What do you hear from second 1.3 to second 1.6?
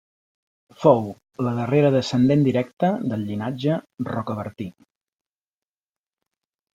la